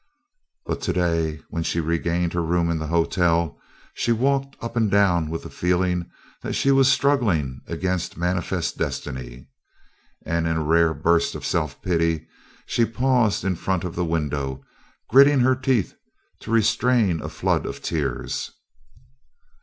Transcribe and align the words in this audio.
But 0.65 0.81
today, 0.81 1.41
when 1.51 1.61
she 1.61 1.79
regained 1.79 2.33
her 2.33 2.41
room 2.41 2.71
in 2.71 2.79
the 2.79 2.87
hotel, 2.87 3.59
she 3.93 4.11
walked 4.11 4.55
up 4.59 4.75
and 4.75 4.89
down 4.89 5.29
with 5.29 5.43
the 5.43 5.49
feeling 5.51 6.09
that 6.41 6.53
she 6.53 6.71
was 6.71 6.91
struggling 6.91 7.61
against 7.67 8.17
manifest 8.17 8.79
destiny. 8.79 9.47
And 10.25 10.47
in 10.47 10.57
a 10.57 10.63
rare 10.63 10.95
burst 10.95 11.35
of 11.35 11.45
self 11.45 11.83
pity, 11.83 12.25
she 12.65 12.83
paused 12.83 13.45
in 13.45 13.55
front 13.55 13.83
of 13.83 13.93
the 13.93 14.03
window, 14.03 14.63
gritting 15.07 15.41
her 15.41 15.55
teeth 15.55 15.93
to 16.39 16.49
restrain 16.49 17.21
a 17.21 17.29
flood 17.29 17.67
of 17.67 17.83
tears. 17.83 18.49